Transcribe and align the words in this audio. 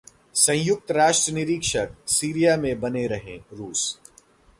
संयुक्त 0.35 0.91
राष्ट्र 0.91 1.31
निरीक्षक 1.33 1.93
सीरिया 2.07 2.55
में 2.57 2.79
बने 2.79 3.05
रहें: 3.07 3.37
रूस 3.53 3.99